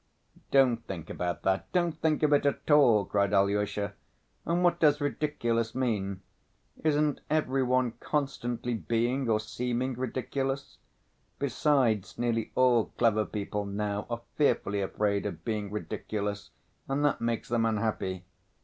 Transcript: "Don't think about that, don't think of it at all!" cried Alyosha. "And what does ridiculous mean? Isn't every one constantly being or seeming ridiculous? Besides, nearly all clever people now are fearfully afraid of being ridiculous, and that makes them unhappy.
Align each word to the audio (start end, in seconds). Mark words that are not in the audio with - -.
"Don't 0.49 0.77
think 0.87 1.11
about 1.11 1.43
that, 1.43 1.71
don't 1.73 1.91
think 2.01 2.23
of 2.23 2.33
it 2.33 2.43
at 2.47 2.71
all!" 2.71 3.05
cried 3.05 3.35
Alyosha. 3.35 3.93
"And 4.47 4.63
what 4.63 4.79
does 4.79 4.99
ridiculous 4.99 5.75
mean? 5.75 6.21
Isn't 6.83 7.21
every 7.29 7.61
one 7.61 7.91
constantly 7.99 8.73
being 8.73 9.29
or 9.29 9.39
seeming 9.39 9.93
ridiculous? 9.93 10.79
Besides, 11.37 12.17
nearly 12.17 12.51
all 12.55 12.85
clever 12.97 13.25
people 13.25 13.63
now 13.63 14.07
are 14.09 14.21
fearfully 14.37 14.81
afraid 14.81 15.27
of 15.27 15.45
being 15.45 15.69
ridiculous, 15.69 16.49
and 16.87 17.05
that 17.05 17.21
makes 17.21 17.47
them 17.49 17.63
unhappy. 17.63 18.25